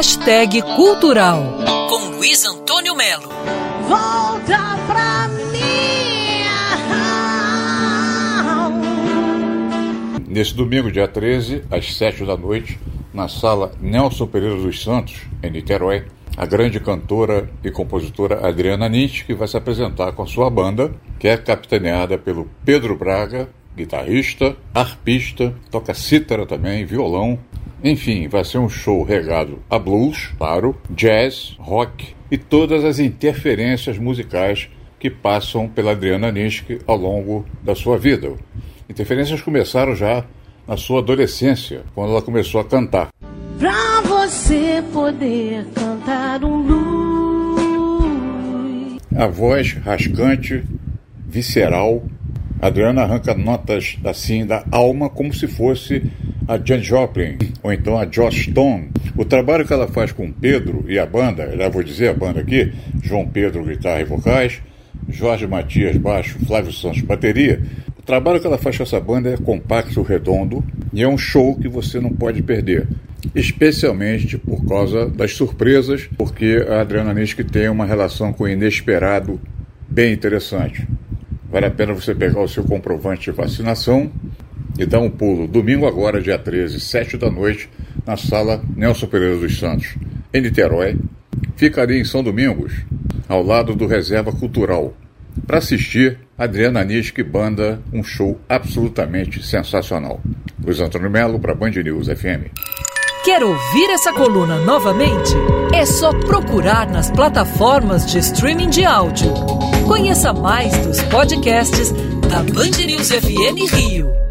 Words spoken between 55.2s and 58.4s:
se fosse a Jan Joplin ou então a Joss